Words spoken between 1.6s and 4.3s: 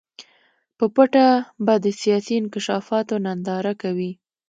به د سیاسي انکشافاتو ننداره کوي.